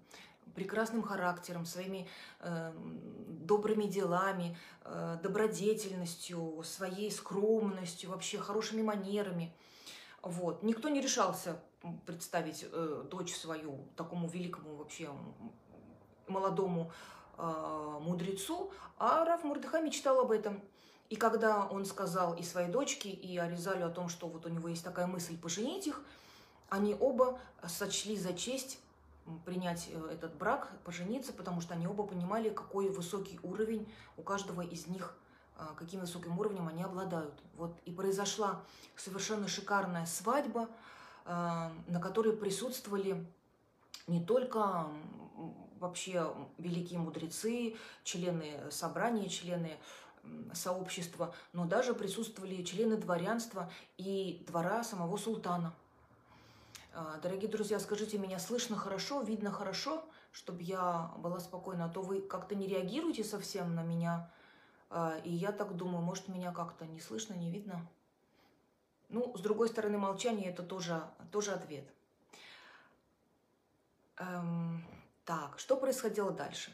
прекрасным 0.56 1.04
характером, 1.04 1.66
своими 1.66 2.08
э, 2.40 2.74
добрыми 3.28 3.84
делами, 3.84 4.58
э, 4.84 5.18
добродетельностью, 5.22 6.62
своей 6.64 7.12
скромностью, 7.12 8.10
вообще 8.10 8.40
хорошими 8.40 8.82
манерами. 8.82 9.54
Вот. 10.22 10.64
Никто 10.64 10.90
не 10.90 11.02
решался 11.02 11.60
представить 12.06 12.66
э, 12.70 13.06
дочь 13.10 13.36
свою 13.36 13.88
такому 13.96 14.28
великому 14.28 14.76
вообще 14.76 15.10
молодому 16.28 16.92
э, 17.38 17.98
мудрецу, 18.02 18.72
а 18.98 19.24
Раф 19.26 19.44
Мурдыха 19.44 19.80
мечтал 19.82 20.20
об 20.20 20.32
этом. 20.32 20.62
И 21.10 21.16
когда 21.16 21.66
он 21.66 21.86
сказал 21.86 22.36
и 22.36 22.44
своей 22.44 22.70
дочке, 22.70 23.10
и 23.10 23.38
Аризалю 23.38 23.88
о 23.88 23.90
том, 23.90 24.10
что 24.10 24.28
вот 24.28 24.46
у 24.46 24.50
него 24.50 24.68
есть 24.68 24.84
такая 24.84 25.08
мысль 25.08 25.38
поженить 25.38 25.88
их, 25.88 26.02
они 26.70 26.98
оба 27.00 27.40
сочли 27.66 28.18
за 28.18 28.34
честь 28.34 28.80
принять 29.46 29.88
э, 29.90 30.10
этот 30.14 30.36
брак, 30.36 30.72
пожениться, 30.84 31.32
потому 31.32 31.62
что 31.62 31.76
они 31.76 31.88
оба 31.88 32.04
понимали, 32.04 32.50
какой 32.50 32.90
высокий 32.90 33.40
уровень 33.44 33.88
у 34.18 34.24
каждого 34.24 34.62
из 34.62 34.88
них– 34.88 35.16
каким 35.78 36.02
высоким 36.02 36.38
уровнем 36.40 36.68
они 36.68 36.84
обладают. 36.84 37.34
Вот 37.56 37.78
и 37.86 37.92
произошла 37.92 38.62
совершенно 38.96 39.48
шикарная 39.48 40.06
свадьба, 40.06 40.70
а, 41.26 41.72
на 41.88 42.00
которой 42.00 42.34
присутствовали 42.34 43.26
не 44.08 44.24
только 44.24 44.88
вообще 45.80 46.34
великие 46.58 47.00
мудрецы, 47.00 47.76
члены 48.04 48.72
собрания, 48.72 49.30
члены 49.30 49.78
сообщества, 50.54 51.34
но 51.54 51.66
даже 51.66 51.94
присутствовали 51.94 52.64
члены 52.64 52.98
дворянства 52.98 53.72
и 53.98 54.44
двора 54.48 54.84
самого 54.84 55.18
султана. 55.18 55.74
А, 56.94 57.20
дорогие 57.22 57.50
друзья, 57.50 57.80
скажите, 57.80 58.18
меня 58.18 58.40
слышно 58.40 58.76
хорошо, 58.76 59.22
видно 59.22 59.52
хорошо, 59.52 60.04
чтобы 60.32 60.64
я 60.64 61.12
была 61.18 61.40
спокойна, 61.40 61.86
а 61.86 61.90
то 61.90 62.02
вы 62.02 62.22
как-то 62.22 62.56
не 62.56 62.68
реагируете 62.68 63.24
совсем 63.24 63.76
на 63.76 63.84
меня, 63.84 64.14
а, 64.24 64.47
и 65.24 65.32
я 65.32 65.52
так 65.52 65.76
думаю, 65.76 66.02
может, 66.02 66.28
меня 66.28 66.52
как-то 66.52 66.86
не 66.86 67.00
слышно, 67.00 67.34
не 67.34 67.52
видно. 67.52 67.86
Ну, 69.10 69.36
с 69.38 69.42
другой 69.42 69.70
стороны, 69.70 69.98
молчание– 69.98 70.50
это 70.52 70.64
тоже, 70.64 71.02
тоже 71.32 71.52
ответ. 71.52 71.86
Эм, 74.18 74.84
так, 75.26 75.60
что 75.60 75.78
происходило 75.78 76.32
дальше? 76.32 76.74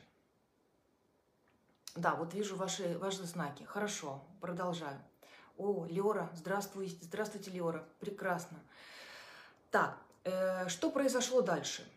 Да, 1.95 2.15
вот 2.15 2.33
вижу 2.33 2.55
ваши, 2.55 2.97
ваши 2.97 3.23
знаки. 3.23 3.63
Хорошо, 3.63 4.23
продолжаю. 4.41 4.99
О, 5.57 5.85
Леора, 5.85 6.29
здравствуйте, 6.33 6.97
здравствуйте, 7.01 7.51
Леора. 7.51 7.83
Прекрасно. 7.99 8.57
Так, 9.69 9.97
э, 10.23 10.67
что 10.69 10.89
произошло 10.89 11.41
дальше? 11.41 11.87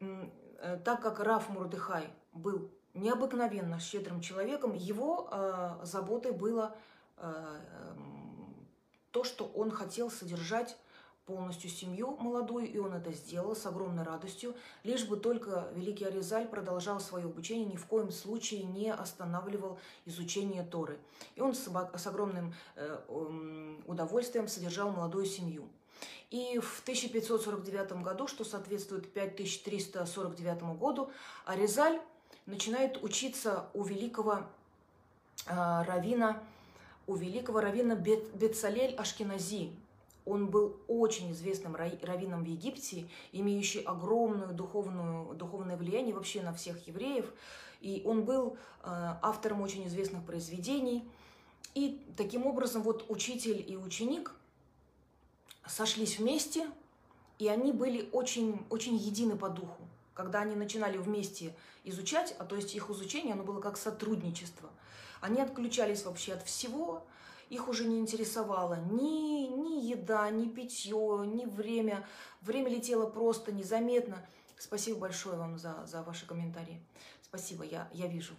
Э, 0.00 0.80
так 0.84 1.00
как 1.02 1.20
Раф 1.20 1.48
Мурдыхай 1.48 2.12
был 2.32 2.70
необыкновенно 2.94 3.78
щедрым 3.80 4.20
человеком, 4.20 4.74
его 4.74 5.28
э, 5.30 5.80
заботой 5.82 6.32
было 6.32 6.74
э, 7.16 7.60
эм, 7.90 8.66
то, 9.10 9.24
что 9.24 9.46
он 9.54 9.70
хотел 9.70 10.10
содержать 10.10 10.76
полностью 11.26 11.70
семью 11.70 12.16
молодую, 12.18 12.70
и 12.70 12.78
он 12.78 12.92
это 12.92 13.12
сделал 13.12 13.56
с 13.56 13.64
огромной 13.66 14.04
радостью, 14.04 14.54
лишь 14.82 15.06
бы 15.06 15.16
только 15.16 15.68
великий 15.74 16.04
Аризаль 16.04 16.46
продолжал 16.46 17.00
свое 17.00 17.26
обучение, 17.26 17.66
ни 17.66 17.76
в 17.76 17.86
коем 17.86 18.10
случае 18.10 18.64
не 18.64 18.92
останавливал 18.92 19.78
изучение 20.04 20.62
Торы. 20.62 20.98
И 21.34 21.40
он 21.40 21.54
с, 21.54 21.68
с 21.96 22.06
огромным 22.06 22.54
э, 22.76 22.98
удовольствием 23.86 24.48
содержал 24.48 24.90
молодую 24.90 25.24
семью. 25.24 25.68
И 26.30 26.58
в 26.58 26.80
1549 26.82 28.02
году, 28.02 28.26
что 28.26 28.44
соответствует 28.44 29.12
5349 29.12 30.78
году, 30.78 31.10
Аризаль 31.46 32.00
начинает 32.46 33.02
учиться 33.02 33.68
у 33.74 33.82
великого 33.82 34.42
э, 35.46 35.82
равина, 35.86 36.42
у 37.06 37.14
великого 37.14 37.60
равина 37.60 37.94
Бет, 37.94 38.34
Бетсалель 38.34 38.94
Ашкенази, 38.94 39.72
он 40.26 40.46
был 40.46 40.76
очень 40.88 41.32
известным 41.32 41.76
раввином 41.76 42.44
в 42.44 42.46
Египте, 42.46 43.06
имеющий 43.32 43.82
огромное 43.82 44.48
духовную, 44.48 45.34
духовное 45.34 45.76
влияние 45.76 46.14
вообще 46.14 46.40
на 46.40 46.54
всех 46.54 46.86
евреев. 46.88 47.30
И 47.82 48.02
он 48.06 48.24
был 48.24 48.56
э, 48.82 49.16
автором 49.20 49.60
очень 49.60 49.86
известных 49.86 50.24
произведений. 50.24 51.06
И 51.74 52.02
таким 52.16 52.46
образом 52.46 52.82
вот 52.82 53.04
учитель 53.10 53.62
и 53.66 53.76
ученик 53.76 54.32
сошлись 55.66 56.18
вместе, 56.18 56.66
и 57.38 57.48
они 57.48 57.72
были 57.72 58.08
очень, 58.12 58.64
очень 58.70 58.96
едины 58.96 59.36
по 59.36 59.50
духу. 59.50 59.82
Когда 60.14 60.40
они 60.40 60.54
начинали 60.54 60.96
вместе 60.96 61.54
изучать, 61.82 62.34
а 62.38 62.44
то 62.44 62.56
есть 62.56 62.74
их 62.74 62.88
изучение, 62.90 63.34
оно 63.34 63.42
было 63.42 63.60
как 63.60 63.76
сотрудничество. 63.76 64.70
Они 65.20 65.40
отключались 65.40 66.04
вообще 66.04 66.34
от 66.34 66.44
всего, 66.44 67.04
их 67.50 67.68
уже 67.68 67.84
не 67.84 67.98
интересовало 67.98 68.78
ни, 68.90 69.46
ни 69.48 69.84
еда, 69.86 70.30
ни 70.30 70.48
питье, 70.48 71.24
ни 71.26 71.44
время. 71.44 72.06
Время 72.40 72.70
летело 72.70 73.06
просто 73.06 73.52
незаметно. 73.52 74.24
Спасибо 74.58 75.00
большое 75.00 75.36
вам 75.36 75.58
за, 75.58 75.84
за 75.86 76.02
ваши 76.02 76.26
комментарии. 76.26 76.80
Спасибо, 77.22 77.64
я, 77.64 77.88
я 77.92 78.06
вижу. 78.06 78.34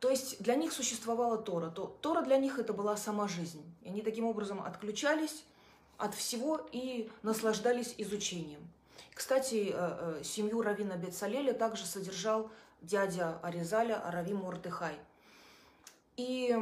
То 0.00 0.08
есть 0.08 0.42
для 0.42 0.54
них 0.54 0.72
существовала 0.72 1.36
Тора. 1.36 1.68
То, 1.68 1.98
Тора 2.00 2.22
для 2.22 2.38
них 2.38 2.58
это 2.58 2.72
была 2.72 2.96
сама 2.96 3.28
жизнь. 3.28 3.62
И 3.82 3.88
они 3.88 4.00
таким 4.00 4.24
образом 4.24 4.62
отключались 4.62 5.44
от 5.98 6.14
всего 6.14 6.66
и 6.72 7.10
наслаждались 7.22 7.94
изучением. 7.98 8.66
Кстати, 9.20 9.70
э, 9.70 9.74
э, 9.74 10.24
семью 10.24 10.62
Равина 10.62 10.96
Бецалеля 10.96 11.52
также 11.52 11.84
содержал 11.84 12.50
дядя 12.80 13.38
Аризаля 13.42 14.02
Рави 14.06 14.32
Муртыхай. 14.32 14.94
И 16.16 16.56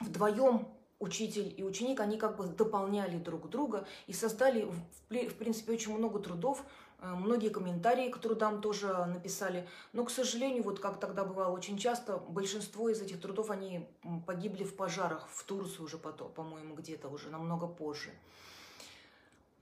вдвоем 0.00 0.68
учитель 0.98 1.54
и 1.56 1.64
ученик, 1.64 2.00
они 2.00 2.18
как 2.18 2.36
бы 2.36 2.44
дополняли 2.44 3.16
друг 3.16 3.48
друга 3.48 3.86
и 4.06 4.12
создали, 4.12 4.68
в 5.08 5.34
принципе, 5.38 5.72
очень 5.72 5.96
много 5.96 6.18
трудов, 6.18 6.62
э, 7.00 7.08
многие 7.08 7.48
комментарии 7.48 8.10
к 8.10 8.18
трудам 8.18 8.60
тоже 8.60 8.88
написали. 9.06 9.66
Но, 9.94 10.04
к 10.04 10.10
сожалению, 10.10 10.62
вот 10.62 10.78
как 10.78 11.00
тогда 11.00 11.24
бывало 11.24 11.54
очень 11.54 11.78
часто, 11.78 12.18
большинство 12.18 12.90
из 12.90 13.00
этих 13.00 13.18
трудов, 13.18 13.50
они 13.50 13.88
погибли 14.26 14.62
в 14.62 14.76
пожарах 14.76 15.26
в 15.32 15.42
Турции 15.44 15.82
уже 15.82 15.96
потом, 15.96 16.30
по-моему, 16.32 16.74
где-то 16.74 17.08
уже 17.08 17.30
намного 17.30 17.66
позже. 17.66 18.10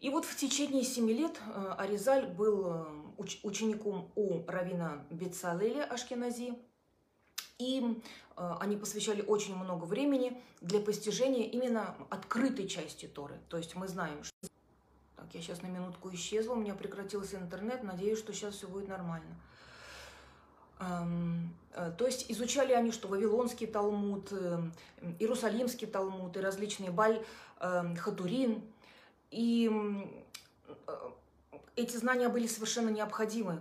И 0.04 0.11
вот 0.11 0.26
в 0.26 0.37
течение 0.37 0.84
семи 0.84 1.14
лет 1.14 1.40
э, 1.46 1.75
Аризаль 1.78 2.26
был 2.26 2.66
э, 2.66 2.84
учеником 3.42 4.12
у 4.16 4.44
Равина 4.46 5.02
Бецалеля 5.08 5.84
Ашкенази, 5.84 6.58
и 7.58 8.02
э, 8.37 8.54
они 8.61 8.76
посвящали 8.76 9.23
очень 9.23 9.56
много 9.56 9.87
времени 9.87 10.38
для 10.61 10.80
постижения 10.80 11.49
именно 11.49 11.96
открытой 12.11 12.68
части 12.68 13.06
Торы. 13.06 13.40
То 13.49 13.56
есть 13.56 13.76
мы 13.76 13.88
знаем, 13.88 14.23
что... 14.25 14.37
Так, 15.16 15.32
я 15.32 15.40
сейчас 15.40 15.62
на 15.62 15.68
минутку 15.68 16.12
исчезла, 16.12 16.52
у 16.52 16.56
меня 16.56 16.75
прекратился 16.75 17.38
интернет, 17.38 17.82
надеюсь, 17.82 18.18
что 18.18 18.34
сейчас 18.34 18.56
все 18.56 18.68
будет 18.68 18.88
нормально. 18.88 19.40
Эм, 20.80 21.56
то 21.96 22.04
есть 22.04 22.30
изучали 22.30 22.75
они, 22.75 22.92
что 22.92 23.08
Вавилонский 23.08 23.66
Талмуд, 23.66 24.30
Иерусалимский 25.18 25.87
Талмуд 25.87 26.37
и 26.37 26.40
различные 26.40 26.90
Баль, 26.90 27.25
Хатурин. 27.58 28.62
И 29.34 29.68
эти 31.74 31.96
знания 31.96 32.28
были 32.28 32.46
совершенно 32.46 32.88
необходимы, 32.88 33.60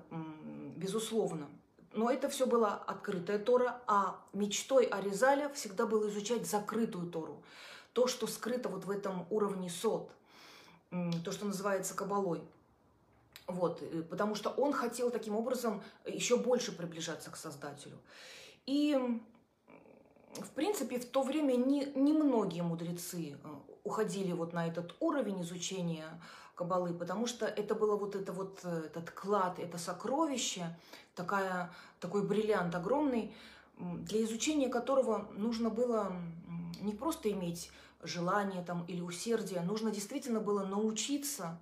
безусловно. 0.75 1.49
Но 1.93 2.11
это 2.11 2.29
все 2.29 2.45
была 2.45 2.75
открытая 2.75 3.39
Тора, 3.39 3.81
а 3.87 4.19
мечтой 4.33 4.85
Аризаля 4.85 5.49
всегда 5.49 5.87
было 5.87 6.07
изучать 6.09 6.45
закрытую 6.45 7.09
Тору. 7.09 7.41
То, 7.93 8.05
что 8.05 8.27
скрыто 8.27 8.69
вот 8.69 8.85
в 8.85 8.91
этом 8.91 9.25
уровне 9.31 9.69
сот, 9.69 10.11
то, 11.25 11.31
что 11.31 11.45
называется 11.45 11.95
кабалой. 11.95 12.41
Вот, 13.47 13.81
э, 13.81 14.03
потому 14.03 14.35
что 14.35 14.51
он 14.51 14.73
хотел 14.73 15.09
таким 15.09 15.35
образом 15.35 15.83
еще 16.05 16.37
больше 16.37 16.71
приближаться 16.71 17.29
к 17.29 17.35
Создателю. 17.35 17.97
И, 18.65 18.97
в 20.35 20.49
принципе, 20.51 20.99
в 20.99 21.05
то 21.05 21.23
время 21.23 21.55
не, 21.55 21.85
немногие 21.95 22.63
мудрецы 22.63 23.37
э, 23.43 23.72
уходили 23.83 24.31
вот 24.31 24.53
на 24.53 24.67
этот 24.67 24.95
уровень 24.99 25.41
изучения 25.41 26.07
кабалы, 26.55 26.93
потому 26.93 27.27
что 27.27 27.45
это 27.45 27.75
было 27.75 27.95
вот 27.95 28.15
это 28.15 28.31
вот 28.31 28.59
э, 28.63 28.83
этот 28.85 29.11
клад, 29.11 29.59
это 29.59 29.77
сокровище, 29.77 30.77
такая, 31.15 31.71
такой 31.99 32.25
бриллиант 32.25 32.75
огромный, 32.75 33.33
для 33.77 34.23
изучения 34.23 34.69
которого 34.69 35.27
нужно 35.33 35.69
было 35.69 36.13
не 36.81 36.93
просто 36.93 37.31
иметь 37.31 37.71
желание 38.03 38.63
там, 38.63 38.85
или 38.85 39.01
усердие, 39.01 39.61
нужно 39.61 39.91
действительно 39.91 40.39
было 40.39 40.63
научиться 40.63 41.59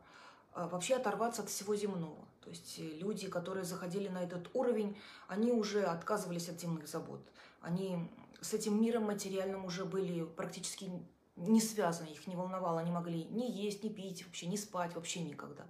а, 0.53 0.67
вообще 0.67 0.95
оторваться 0.95 1.43
от 1.43 1.49
всего 1.49 1.75
земного. 1.75 2.17
То 2.43 2.49
есть 2.49 2.79
э, 2.79 2.83
люди, 2.97 3.27
которые 3.27 3.63
заходили 3.63 4.09
на 4.09 4.23
этот 4.23 4.49
уровень, 4.53 4.97
они 5.27 5.51
уже 5.51 5.83
отказывались 5.83 6.49
от 6.49 6.59
земных 6.59 6.87
забот. 6.87 7.21
Они 7.61 8.09
с 8.41 8.53
этим 8.53 8.81
миром 8.81 9.03
материальным 9.03 9.65
уже 9.65 9.85
были 9.85 10.23
практически 10.23 10.91
не 11.35 11.61
связаны, 11.61 12.07
их 12.07 12.27
не 12.27 12.35
волновало, 12.35 12.79
они 12.79 12.91
могли 12.91 13.23
ни 13.25 13.49
есть, 13.49 13.83
ни 13.83 13.89
пить, 13.89 14.25
вообще 14.25 14.47
не 14.47 14.57
спать, 14.57 14.95
вообще 14.95 15.21
никогда. 15.21 15.65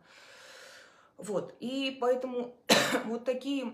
Вот, 1.18 1.56
и 1.60 1.98
поэтому 2.02 2.56
вот 3.06 3.26
такие 3.26 3.74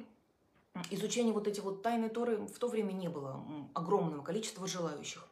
изучения 0.91 1.31
вот 1.31 1.47
эти 1.47 1.59
вот 1.59 1.81
тайны 1.81 2.09
Торы 2.09 2.37
в 2.37 2.59
то 2.59 2.67
время 2.67 2.91
не 2.91 3.07
было 3.07 3.43
огромного 3.73 4.21
количества 4.21 4.67
желающих 4.67 5.27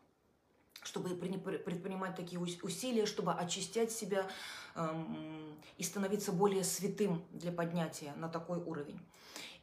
чтобы 0.85 1.09
предпринимать 1.15 2.15
такие 2.15 2.39
усилия, 2.39 3.05
чтобы 3.07 3.33
очищать 3.33 3.91
себя 3.91 4.27
эм, 4.75 5.57
и 5.77 5.83
становиться 5.83 6.31
более 6.31 6.63
святым 6.63 7.23
для 7.31 7.51
поднятия 7.51 8.13
на 8.17 8.29
такой 8.29 8.59
уровень. 8.59 8.99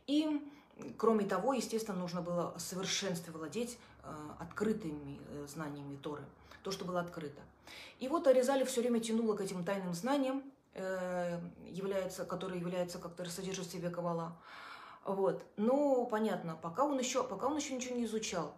И, 0.09 0.43
кроме 0.99 1.25
того, 1.25 1.53
естественно, 1.53 1.97
нужно 1.97 2.23
было 2.23 2.59
в 2.59 3.31
владеть 3.31 3.79
э, 4.03 4.15
открытыми 4.41 5.21
э, 5.29 5.47
знаниями 5.47 5.97
Торы, 5.97 6.25
то, 6.63 6.71
что 6.71 6.85
было 6.85 7.01
открыто. 7.01 7.41
И 7.99 8.09
вот 8.09 8.27
Аризали 8.27 8.65
все 8.65 8.81
время 8.81 9.01
тянула 9.01 9.37
к 9.37 9.41
этим 9.41 9.65
тайным 9.65 9.95
знаниям, 9.95 10.43
э, 10.75 11.41
является, 11.69 12.25
которые 12.25 12.61
являются 12.61 12.99
как-то 12.99 13.25
содержат 13.29 13.67
в 13.67 13.73
себе 13.73 13.91
Кавала. 13.91 14.37
Вот. 15.05 15.45
Но 15.57 16.07
понятно, 16.07 16.57
пока 16.61 16.85
он 16.85 16.99
еще, 16.99 17.25
пока 17.25 17.47
он 17.47 17.57
еще 17.57 17.75
ничего 17.75 17.97
не 17.97 18.05
изучал, 18.05 18.55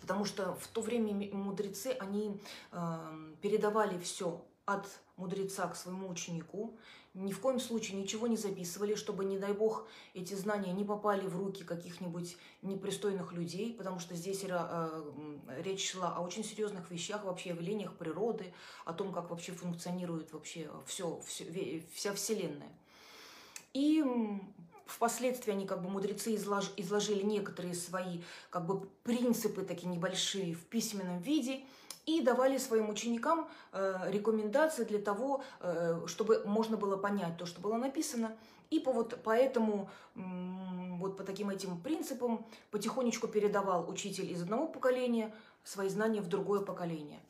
потому 0.00 0.24
что 0.24 0.54
в 0.56 0.66
то 0.68 0.80
время 0.80 1.12
мудрецы, 1.34 1.96
они 2.00 2.40
э, 2.72 3.32
передавали 3.40 3.98
все 3.98 4.44
от 4.64 4.86
мудреца 5.16 5.68
к 5.68 5.76
своему 5.76 6.08
ученику, 6.08 6.76
ни 7.16 7.32
в 7.32 7.40
коем 7.40 7.58
случае 7.58 7.96
ничего 7.96 8.26
не 8.26 8.36
записывали, 8.36 8.94
чтобы, 8.94 9.24
не 9.24 9.38
дай 9.38 9.52
бог, 9.52 9.88
эти 10.12 10.34
знания 10.34 10.72
не 10.72 10.84
попали 10.84 11.26
в 11.26 11.36
руки 11.36 11.64
каких-нибудь 11.64 12.36
непристойных 12.60 13.32
людей, 13.32 13.72
потому 13.72 13.98
что 13.98 14.14
здесь 14.14 14.44
э, 14.46 15.02
речь 15.62 15.92
шла 15.92 16.14
о 16.14 16.20
очень 16.20 16.44
серьезных 16.44 16.90
вещах, 16.90 17.24
вообще 17.24 17.50
явлениях 17.50 17.94
природы, 17.96 18.52
о 18.84 18.92
том, 18.92 19.12
как 19.12 19.30
вообще 19.30 19.52
функционирует 19.52 20.32
вообще 20.34 20.70
все, 20.86 21.18
все, 21.26 21.82
вся 21.94 22.12
Вселенная. 22.12 22.72
И 23.72 24.04
впоследствии 24.84 25.52
они, 25.52 25.66
как 25.66 25.82
бы, 25.82 25.88
мудрецы 25.88 26.34
излож, 26.34 26.70
изложили 26.76 27.22
некоторые 27.22 27.74
свои, 27.74 28.20
как 28.50 28.66
бы, 28.66 28.80
принципы 29.04 29.62
такие 29.62 29.88
небольшие 29.88 30.54
в 30.54 30.64
письменном 30.66 31.20
виде– 31.20 31.64
и 32.06 32.22
давали 32.22 32.56
своим 32.56 32.88
ученикам 32.88 33.48
э, 33.72 34.10
рекомендации 34.10 34.84
для 34.84 35.00
того, 35.00 35.42
э, 35.60 36.00
чтобы 36.06 36.42
можно 36.46 36.76
было 36.76 36.96
понять 36.96 37.36
то, 37.36 37.46
что 37.46 37.60
было 37.60 37.76
написано. 37.76 38.36
И 38.70 38.80
по, 38.80 38.92
вот, 38.92 39.18
поэтому 39.22 39.88
вот 40.14 41.16
по 41.16 41.22
таким 41.22 41.50
этим 41.50 41.80
принципам 41.80 42.44
потихонечку 42.70 43.28
передавал 43.28 43.88
учитель 43.88 44.30
из 44.32 44.42
одного 44.42 44.66
поколения 44.66 45.32
свои 45.62 45.88
знания 45.88 46.20
в 46.20 46.28
другое 46.28 46.60
поколение. 46.60 47.20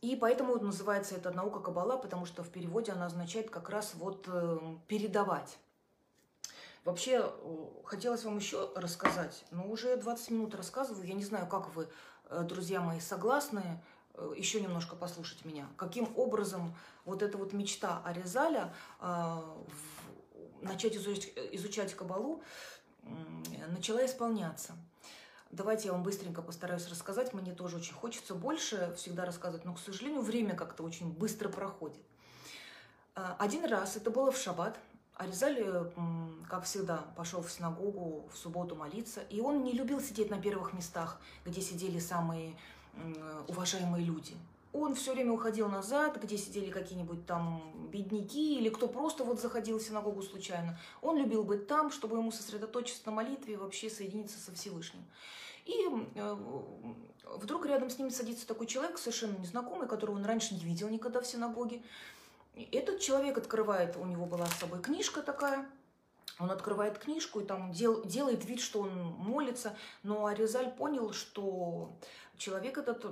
И 0.00 0.16
поэтому 0.16 0.58
называется 0.58 1.16
эта 1.16 1.30
наука 1.30 1.60
Кабала, 1.60 1.98
потому 1.98 2.24
что 2.24 2.42
в 2.42 2.48
переводе 2.48 2.92
она 2.92 3.06
означает 3.06 3.50
как 3.50 3.68
раз 3.68 3.92
вот 3.94 4.26
э, 4.28 4.58
передавать. 4.86 5.58
Вообще, 6.84 7.30
хотелось 7.84 8.24
вам 8.24 8.38
еще 8.38 8.70
рассказать, 8.74 9.44
но 9.50 9.66
уже 9.68 9.96
20 9.96 10.30
минут 10.30 10.54
рассказываю. 10.54 11.06
Я 11.06 11.12
не 11.12 11.24
знаю, 11.24 11.46
как 11.46 11.74
вы, 11.74 11.88
друзья 12.30 12.80
мои, 12.80 13.00
согласны 13.00 13.82
еще 14.36 14.60
немножко 14.60 14.96
послушать 14.96 15.44
меня, 15.44 15.68
каким 15.76 16.08
образом 16.16 16.74
вот 17.04 17.22
эта 17.22 17.38
вот 17.38 17.52
мечта 17.52 18.02
Аризаля 18.04 18.74
э, 19.00 19.42
начать 20.62 20.96
изучать, 20.96 21.32
изучать 21.52 21.94
Кабалу 21.94 22.42
начала 23.68 24.04
исполняться. 24.04 24.74
Давайте 25.50 25.86
я 25.86 25.92
вам 25.92 26.02
быстренько 26.02 26.42
постараюсь 26.42 26.88
рассказать. 26.88 27.32
Мне 27.32 27.52
тоже 27.52 27.76
очень 27.76 27.94
хочется 27.94 28.34
больше 28.34 28.94
всегда 28.96 29.24
рассказывать, 29.24 29.64
но, 29.64 29.74
к 29.74 29.80
сожалению, 29.80 30.20
время 30.20 30.54
как-то 30.54 30.82
очень 30.82 31.10
быстро 31.12 31.48
проходит. 31.48 32.02
Э, 33.16 33.34
один 33.38 33.64
раз, 33.64 33.96
это 33.96 34.10
было 34.10 34.30
в 34.30 34.36
шаббат, 34.36 34.78
Аризаль, 35.20 35.92
как 36.48 36.64
всегда, 36.64 37.04
пошел 37.14 37.42
в 37.42 37.52
синагогу 37.52 38.26
в 38.32 38.38
субботу 38.38 38.74
молиться, 38.74 39.20
и 39.28 39.40
он 39.40 39.64
не 39.64 39.72
любил 39.72 40.00
сидеть 40.00 40.30
на 40.30 40.40
первых 40.40 40.72
местах, 40.72 41.20
где 41.44 41.60
сидели 41.60 41.98
самые 41.98 42.56
уважаемые 43.48 44.04
люди. 44.04 44.34
Он 44.72 44.94
все 44.94 45.12
время 45.12 45.32
уходил 45.32 45.68
назад, 45.68 46.22
где 46.22 46.38
сидели 46.38 46.70
какие-нибудь 46.70 47.26
там 47.26 47.88
бедняки 47.90 48.58
или 48.58 48.68
кто 48.68 48.86
просто 48.86 49.24
вот 49.24 49.40
заходил 49.40 49.78
в 49.78 49.82
синагогу 49.82 50.22
случайно. 50.22 50.78
Он 51.02 51.16
любил 51.16 51.42
быть 51.42 51.66
там, 51.66 51.90
чтобы 51.90 52.18
ему 52.18 52.30
сосредоточиться 52.30 53.02
на 53.06 53.12
молитве 53.12 53.54
и 53.54 53.56
вообще 53.56 53.90
соединиться 53.90 54.38
со 54.38 54.52
Всевышним. 54.52 55.02
И 55.66 55.74
э, 56.14 56.36
вдруг 57.36 57.66
рядом 57.66 57.90
с 57.90 57.98
ним 57.98 58.10
садится 58.10 58.46
такой 58.46 58.66
человек, 58.66 58.98
совершенно 58.98 59.36
незнакомый, 59.38 59.88
которого 59.88 60.16
он 60.16 60.24
раньше 60.24 60.54
не 60.54 60.60
видел 60.60 60.88
никогда 60.88 61.20
в 61.20 61.26
синагоге. 61.26 61.82
Этот 62.70 63.00
человек 63.00 63.38
открывает, 63.38 63.96
у 63.96 64.04
него 64.04 64.26
была 64.26 64.46
с 64.46 64.58
собой 64.58 64.80
книжка 64.80 65.22
такая, 65.22 65.68
он 66.40 66.50
открывает 66.50 66.98
книжку 66.98 67.40
и 67.40 67.44
там 67.44 67.70
дел, 67.72 68.02
делает 68.04 68.44
вид, 68.46 68.60
что 68.60 68.80
он 68.80 68.90
молится, 69.18 69.76
но 70.02 70.26
Аризаль 70.26 70.70
понял, 70.70 71.12
что 71.12 71.92
человек 72.38 72.78
этот 72.78 73.04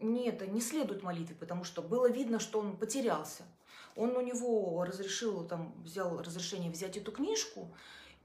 не, 0.00 0.28
это, 0.28 0.46
не 0.46 0.60
следует 0.60 1.02
молитве, 1.02 1.36
потому 1.36 1.64
что 1.64 1.82
было 1.82 2.10
видно, 2.10 2.40
что 2.40 2.58
он 2.58 2.76
потерялся. 2.76 3.44
Он 3.96 4.16
у 4.16 4.20
него 4.20 4.84
разрешил, 4.84 5.44
там, 5.46 5.72
взял 5.82 6.20
разрешение 6.20 6.70
взять 6.70 6.96
эту 6.96 7.12
книжку, 7.12 7.68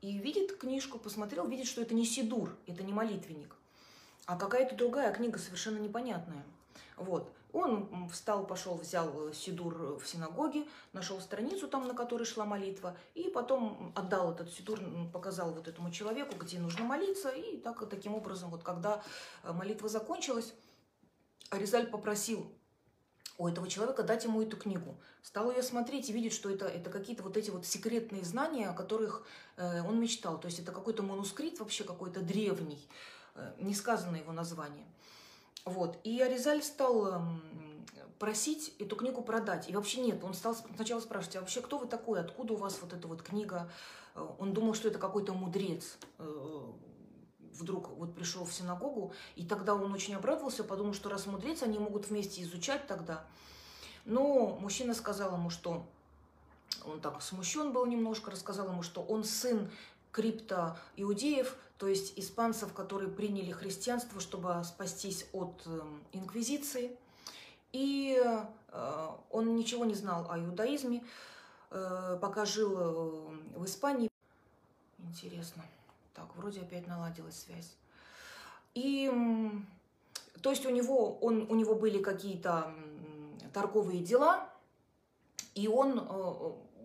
и 0.01 0.17
видит 0.17 0.57
книжку, 0.57 0.99
посмотрел, 0.99 1.47
видит, 1.47 1.65
что 1.65 1.81
это 1.81 1.93
не 1.93 2.05
Сидур, 2.05 2.55
это 2.67 2.83
не 2.83 2.91
молитвенник, 2.91 3.55
а 4.25 4.35
какая-то 4.35 4.75
другая 4.75 5.13
книга, 5.13 5.39
совершенно 5.39 5.77
непонятная. 5.77 6.43
Вот. 6.97 7.31
Он 7.51 8.09
встал, 8.09 8.47
пошел, 8.47 8.75
взял 8.75 9.31
сидур 9.31 9.99
в 10.03 10.07
синагоге, 10.07 10.65
нашел 10.91 11.21
страницу 11.21 11.67
там, 11.67 11.87
на 11.87 11.93
которой 11.93 12.23
шла 12.23 12.45
молитва, 12.45 12.97
и 13.13 13.29
потом 13.29 13.93
отдал 13.95 14.31
этот 14.31 14.51
сидур, 14.51 14.79
показал 15.13 15.51
вот 15.51 15.67
этому 15.67 15.91
человеку, 15.91 16.35
где 16.35 16.59
нужно 16.59 16.83
молиться, 16.83 17.29
и 17.29 17.57
так, 17.57 17.87
таким 17.89 18.15
образом, 18.15 18.49
вот 18.49 18.63
когда 18.63 19.03
э, 19.43 19.51
молитва 19.51 19.87
закончилась, 19.87 20.53
Аризаль 21.51 21.87
попросил 21.87 22.51
у 23.37 23.47
этого 23.47 23.67
человека 23.67 24.03
дать 24.03 24.23
ему 24.23 24.41
эту 24.41 24.57
книгу. 24.57 24.97
Стал 25.21 25.51
ее 25.51 25.63
смотреть 25.63 26.09
и 26.09 26.13
видеть, 26.13 26.33
что 26.33 26.49
это, 26.49 26.67
это 26.67 26.89
какие-то 26.89 27.23
вот 27.23 27.37
эти 27.37 27.49
вот 27.49 27.65
секретные 27.65 28.23
знания, 28.23 28.69
о 28.69 28.73
которых 28.73 29.25
э, 29.57 29.81
он 29.81 29.99
мечтал. 29.99 30.39
То 30.39 30.47
есть 30.47 30.59
это 30.59 30.71
какой-то 30.71 31.03
манускрипт 31.03 31.59
вообще 31.59 31.83
какой-то 31.83 32.21
древний, 32.21 32.87
э, 33.35 33.53
не 33.59 33.73
сказано 33.73 34.17
его 34.17 34.31
название. 34.31 34.85
Вот. 35.65 35.97
И 36.03 36.19
Аризаль 36.21 36.61
стал 36.61 37.07
эм, 37.07 37.41
просить 38.19 38.73
эту 38.79 38.95
книгу 38.95 39.21
продать. 39.21 39.69
И 39.69 39.75
вообще 39.75 40.01
нет, 40.01 40.23
он 40.23 40.33
стал 40.33 40.55
сначала 40.75 40.99
спрашивать, 40.99 41.37
а 41.37 41.39
вообще 41.41 41.61
кто 41.61 41.77
вы 41.77 41.87
такой, 41.87 42.19
откуда 42.19 42.53
у 42.53 42.57
вас 42.57 42.77
вот 42.81 42.93
эта 42.93 43.07
вот 43.07 43.21
книга? 43.21 43.71
Э, 44.15 44.27
он 44.39 44.53
думал, 44.53 44.73
что 44.73 44.87
это 44.89 44.99
какой-то 44.99 45.33
мудрец. 45.33 45.97
Э, 46.19 46.71
вдруг 47.53 47.89
вот 47.89 48.15
пришел 48.15 48.45
в 48.45 48.53
синагогу, 48.53 49.13
и 49.35 49.45
тогда 49.45 49.75
он 49.75 49.93
очень 49.93 50.15
обрадовался, 50.15 50.63
подумал, 50.63 50.93
что 50.93 51.09
раз 51.09 51.27
мудрец, 51.27 51.63
они 51.63 51.77
могут 51.79 52.09
вместе 52.09 52.41
изучать 52.43 52.87
тогда. 52.87 53.25
Но 54.05 54.57
мужчина 54.59 54.93
сказал 54.93 55.33
ему, 55.33 55.49
что 55.49 55.85
он 56.85 56.99
так 56.99 57.21
смущен 57.21 57.71
был 57.71 57.85
немножко, 57.85 58.31
рассказал 58.31 58.69
ему, 58.69 58.83
что 58.83 59.01
он 59.01 59.23
сын 59.23 59.69
крипто-иудеев, 60.11 61.55
то 61.77 61.87
есть 61.87 62.17
испанцев, 62.17 62.73
которые 62.73 63.09
приняли 63.09 63.51
христианство, 63.51 64.21
чтобы 64.21 64.63
спастись 64.63 65.25
от 65.33 65.61
эм, 65.65 66.03
инквизиции. 66.11 66.95
И 67.71 68.21
э, 68.23 69.07
он 69.31 69.55
ничего 69.55 69.83
не 69.83 69.95
знал 69.95 70.27
о 70.29 70.39
иудаизме, 70.39 71.03
э, 71.71 72.17
пока 72.21 72.45
жил 72.45 72.77
э, 72.77 73.57
в 73.57 73.65
Испании. 73.65 74.09
Интересно. 74.99 75.63
Так, 76.13 76.27
вроде 76.35 76.61
опять 76.61 76.87
наладилась 76.87 77.39
связь. 77.39 77.75
И, 78.75 79.11
то 80.41 80.51
есть 80.51 80.65
у 80.65 80.69
него, 80.69 81.17
он, 81.19 81.47
у 81.49 81.55
него 81.55 81.75
были 81.75 82.01
какие-то 82.01 82.73
торговые 83.53 84.01
дела, 84.01 84.49
и 85.53 85.67
он 85.67 85.99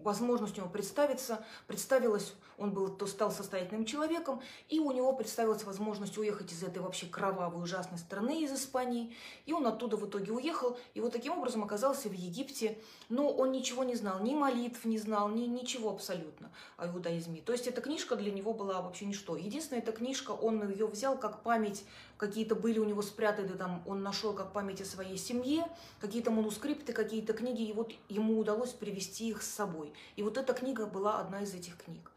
возможность 0.03 0.59
у 0.59 0.63
него 0.63 0.71
представиться, 0.71 1.45
представилась, 1.67 2.35
он 2.57 2.73
был, 2.73 2.89
то 2.89 3.07
стал 3.07 3.31
состоятельным 3.31 3.85
человеком, 3.85 4.41
и 4.69 4.81
у 4.81 4.91
него 4.91 5.13
представилась 5.13 5.65
возможность 5.65 6.19
уехать 6.19 6.53
из 6.53 6.63
этой 6.63 6.83
вообще 6.83 7.07
кровавой, 7.07 7.63
ужасной 7.63 7.99
страны, 7.99 8.43
из 8.43 8.53
Испании, 8.53 9.15
и 9.47 9.53
он 9.53 9.67
оттуда 9.67 9.97
в 9.97 10.09
итоге 10.09 10.33
уехал, 10.33 10.77
и 10.95 11.01
вот 11.01 11.13
таким 11.13 11.33
образом 11.39 11.63
оказался 11.63 12.09
в 12.09 12.13
Египте, 12.13 12.79
но 13.09 13.29
он 13.29 13.53
ничего 13.53 13.85
не 13.85 13.95
знал, 13.95 14.21
ни 14.21 14.35
молитв 14.35 14.85
не 14.85 14.99
знал, 14.99 15.29
ни 15.29 15.43
ничего 15.43 15.91
абсолютно 15.91 16.51
о 16.77 16.89
иудаизме. 16.89 17.41
То 17.41 17.53
есть 17.53 17.67
эта 17.67 17.81
книжка 17.81 18.17
для 18.17 18.33
него 18.33 18.53
была 18.53 18.83
вообще 18.83 19.07
ничто. 19.07 19.37
Единственная 19.37 19.83
эта 19.83 19.93
книжка, 19.93 20.33
он 20.33 20.69
ее 20.69 20.87
взял 20.87 21.17
как 21.17 21.43
память, 21.43 21.85
какие-то 22.17 22.55
были 22.55 22.79
у 22.79 22.85
него 22.85 23.03
спрятаны, 23.03 23.57
там 23.57 23.83
он 23.87 24.03
нашел 24.03 24.33
как 24.33 24.53
память 24.53 24.81
о 24.81 24.85
своей 24.85 25.17
семье, 25.17 25.67
какие-то 26.01 26.31
манускрипты, 26.31 26.93
какие-то 26.93 27.33
книги, 27.33 27.63
и 27.63 27.73
вот 27.73 27.93
ему 28.09 28.39
удалось 28.39 28.71
привести 28.71 29.29
их 29.29 29.43
с 29.43 29.49
собой. 29.49 29.88
И 30.17 30.23
вот 30.23 30.37
эта 30.37 30.53
книга 30.55 30.87
была 30.87 31.21
одна 31.21 31.43
из 31.43 31.55
этих 31.55 31.77
книг. 31.77 32.11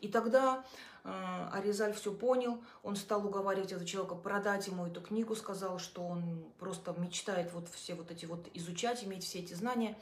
И 0.00 0.08
тогда 0.08 0.64
э, 1.04 1.48
Аризаль 1.52 1.94
все 1.94 2.12
понял, 2.12 2.62
он 2.82 2.96
стал 2.96 3.26
уговаривать 3.26 3.72
этого 3.72 3.86
человека 3.86 4.14
продать 4.14 4.66
ему 4.66 4.86
эту 4.86 5.00
книгу, 5.00 5.34
сказал, 5.34 5.78
что 5.78 6.02
он 6.06 6.44
просто 6.58 6.94
мечтает 6.98 7.52
вот 7.52 7.68
все 7.68 7.94
вот 7.94 8.10
эти 8.10 8.26
вот 8.26 8.46
изучать, 8.54 9.04
иметь 9.04 9.24
все 9.24 9.38
эти 9.38 9.54
знания. 9.54 9.96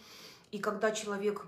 И 0.50 0.58
когда 0.58 0.90
человек 0.90 1.46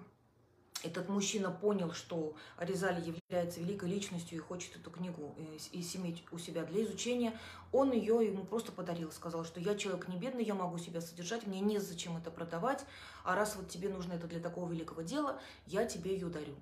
этот 0.84 1.08
мужчина 1.08 1.50
понял, 1.50 1.92
что 1.92 2.34
Аризаль 2.56 3.00
является 3.00 3.60
великой 3.60 3.88
личностью 3.88 4.36
и 4.36 4.40
хочет 4.40 4.76
эту 4.76 4.90
книгу 4.90 5.34
э, 5.38 5.56
иметь 5.72 6.22
у 6.30 6.38
себя 6.38 6.64
для 6.64 6.84
изучения, 6.84 7.38
он 7.72 7.92
ее 7.92 8.24
ему 8.24 8.44
просто 8.44 8.70
подарил. 8.70 9.10
Сказал, 9.10 9.44
что 9.44 9.60
я 9.60 9.74
человек 9.76 10.08
не 10.08 10.16
бедный, 10.16 10.44
я 10.44 10.54
могу 10.54 10.78
себя 10.78 11.00
содержать, 11.00 11.46
мне 11.46 11.60
незачем 11.60 12.16
это 12.16 12.30
продавать, 12.30 12.84
а 13.24 13.34
раз 13.34 13.56
вот 13.56 13.68
тебе 13.68 13.88
нужно 13.88 14.12
это 14.12 14.26
для 14.26 14.40
такого 14.40 14.70
великого 14.70 15.02
дела, 15.02 15.40
я 15.66 15.86
тебе 15.86 16.12
ее 16.12 16.28
дарю. 16.28 16.54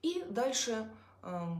И 0.00 0.24
дальше 0.28 0.90
э, 1.22 1.56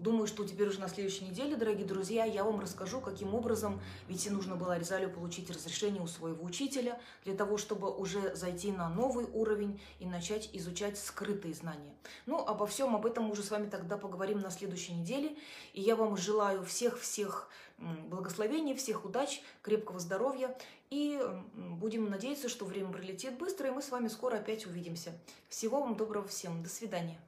думаю, 0.00 0.26
что 0.26 0.44
теперь 0.44 0.68
уже 0.68 0.80
на 0.80 0.88
следующей 0.88 1.24
неделе, 1.26 1.56
дорогие 1.56 1.86
друзья, 1.86 2.24
я 2.24 2.44
вам 2.44 2.60
расскажу, 2.60 3.00
каким 3.00 3.34
образом, 3.34 3.80
ведь 4.08 4.28
нужно 4.30 4.56
было 4.56 4.74
Аризалю 4.74 5.10
получить 5.10 5.50
разрешение 5.50 6.02
у 6.02 6.06
своего 6.06 6.44
учителя 6.44 7.00
для 7.24 7.34
того, 7.34 7.58
чтобы 7.58 7.94
уже 7.94 8.34
зайти 8.34 8.72
на 8.72 8.88
новый 8.88 9.26
уровень 9.26 9.80
и 9.98 10.06
начать 10.06 10.50
изучать 10.52 10.98
скрытые 10.98 11.54
знания. 11.54 11.94
Ну, 12.26 12.38
обо 12.38 12.66
всем 12.66 12.96
об 12.96 13.06
этом 13.06 13.24
мы 13.24 13.32
уже 13.32 13.42
с 13.42 13.50
вами 13.50 13.68
тогда 13.68 13.96
поговорим 13.96 14.40
на 14.40 14.50
следующей 14.50 14.94
неделе. 14.94 15.36
И 15.72 15.80
я 15.80 15.96
вам 15.96 16.16
желаю 16.16 16.64
всех-всех 16.64 17.48
благословений, 17.78 18.74
всех 18.74 19.04
удач, 19.04 19.42
крепкого 19.62 19.98
здоровья. 19.98 20.56
И 20.90 21.20
будем 21.54 22.10
надеяться, 22.10 22.48
что 22.48 22.64
время 22.64 22.92
пролетит 22.92 23.38
быстро, 23.38 23.68
и 23.68 23.70
мы 23.70 23.80
с 23.80 23.90
вами 23.90 24.08
скоро 24.08 24.36
опять 24.36 24.66
увидимся. 24.66 25.12
Всего 25.48 25.80
вам 25.80 25.96
доброго 25.96 26.26
всем. 26.26 26.62
До 26.62 26.68
свидания. 26.68 27.20